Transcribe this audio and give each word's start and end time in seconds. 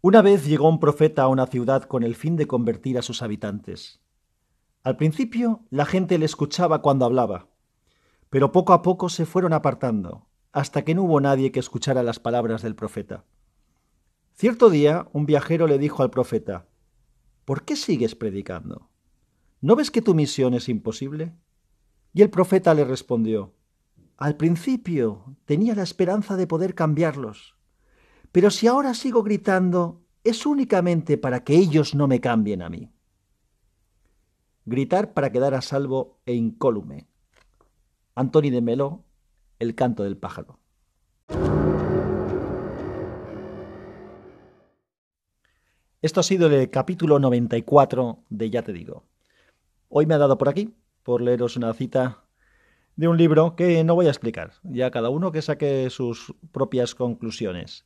Una 0.00 0.22
vez 0.22 0.46
llegó 0.46 0.68
un 0.68 0.78
profeta 0.78 1.22
a 1.24 1.28
una 1.28 1.48
ciudad 1.48 1.82
con 1.82 2.04
el 2.04 2.14
fin 2.14 2.36
de 2.36 2.46
convertir 2.46 2.98
a 2.98 3.02
sus 3.02 3.20
habitantes. 3.20 4.00
Al 4.84 4.96
principio 4.96 5.64
la 5.70 5.86
gente 5.86 6.18
le 6.18 6.24
escuchaba 6.24 6.82
cuando 6.82 7.04
hablaba, 7.04 7.48
pero 8.30 8.52
poco 8.52 8.74
a 8.74 8.82
poco 8.82 9.08
se 9.08 9.26
fueron 9.26 9.52
apartando, 9.52 10.28
hasta 10.52 10.84
que 10.84 10.94
no 10.94 11.02
hubo 11.02 11.20
nadie 11.20 11.50
que 11.50 11.58
escuchara 11.58 12.04
las 12.04 12.20
palabras 12.20 12.62
del 12.62 12.76
profeta. 12.76 13.24
Cierto 14.34 14.70
día 14.70 15.08
un 15.12 15.26
viajero 15.26 15.66
le 15.66 15.78
dijo 15.78 16.04
al 16.04 16.10
profeta, 16.10 16.68
¿Por 17.44 17.64
qué 17.64 17.74
sigues 17.74 18.14
predicando? 18.14 18.90
¿No 19.60 19.74
ves 19.74 19.90
que 19.90 20.00
tu 20.00 20.14
misión 20.14 20.54
es 20.54 20.68
imposible? 20.68 21.34
Y 22.14 22.22
el 22.22 22.30
profeta 22.30 22.72
le 22.72 22.84
respondió, 22.84 23.52
Al 24.16 24.36
principio 24.36 25.36
tenía 25.44 25.74
la 25.74 25.82
esperanza 25.82 26.36
de 26.36 26.46
poder 26.46 26.76
cambiarlos, 26.76 27.57
pero 28.32 28.50
si 28.50 28.66
ahora 28.66 28.94
sigo 28.94 29.22
gritando, 29.22 30.02
es 30.24 30.46
únicamente 30.46 31.18
para 31.18 31.44
que 31.44 31.54
ellos 31.54 31.94
no 31.94 32.06
me 32.08 32.20
cambien 32.20 32.62
a 32.62 32.68
mí. 32.68 32.90
Gritar 34.66 35.14
para 35.14 35.32
quedar 35.32 35.54
a 35.54 35.62
salvo 35.62 36.18
e 36.26 36.34
incólume. 36.34 37.08
Antoni 38.14 38.50
de 38.50 38.60
Meló, 38.60 39.04
El 39.58 39.74
canto 39.74 40.04
del 40.04 40.16
pájaro. 40.16 40.58
Esto 46.00 46.20
ha 46.20 46.22
sido 46.22 46.46
el 46.46 46.70
capítulo 46.70 47.18
94 47.18 48.24
de 48.28 48.50
Ya 48.50 48.62
te 48.62 48.72
digo. 48.72 49.04
Hoy 49.88 50.06
me 50.06 50.14
ha 50.14 50.18
dado 50.18 50.38
por 50.38 50.48
aquí, 50.48 50.74
por 51.02 51.22
leeros 51.22 51.56
una 51.56 51.72
cita 51.74 52.24
de 52.94 53.08
un 53.08 53.16
libro 53.16 53.56
que 53.56 53.82
no 53.84 53.94
voy 53.94 54.06
a 54.06 54.10
explicar, 54.10 54.52
ya 54.64 54.90
cada 54.90 55.08
uno 55.08 55.32
que 55.32 55.40
saque 55.40 55.88
sus 55.88 56.34
propias 56.52 56.94
conclusiones. 56.94 57.84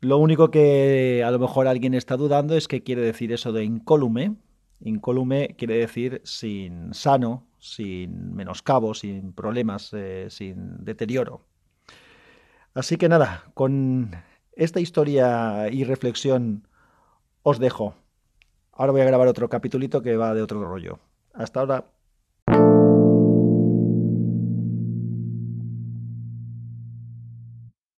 Lo 0.00 0.16
único 0.16 0.50
que 0.50 1.22
a 1.24 1.30
lo 1.30 1.38
mejor 1.38 1.68
alguien 1.68 1.94
está 1.94 2.16
dudando 2.16 2.56
es 2.56 2.68
qué 2.68 2.82
quiere 2.82 3.02
decir 3.02 3.32
eso 3.32 3.52
de 3.52 3.64
incólume. 3.64 4.36
Incólume 4.80 5.54
quiere 5.58 5.76
decir 5.76 6.22
sin 6.24 6.94
sano, 6.94 7.46
sin 7.58 8.34
menoscabo, 8.34 8.94
sin 8.94 9.34
problemas, 9.34 9.90
eh, 9.92 10.28
sin 10.30 10.82
deterioro. 10.84 11.44
Así 12.72 12.96
que 12.96 13.08
nada, 13.10 13.50
con 13.52 14.12
esta 14.52 14.80
historia 14.80 15.68
y 15.70 15.84
reflexión 15.84 16.66
os 17.42 17.58
dejo. 17.58 17.94
Ahora 18.72 18.92
voy 18.92 19.02
a 19.02 19.04
grabar 19.04 19.28
otro 19.28 19.50
capitulito 19.50 20.00
que 20.00 20.16
va 20.16 20.32
de 20.34 20.42
otro 20.42 20.64
rollo. 20.64 20.98
Hasta 21.34 21.60
ahora. 21.60 21.84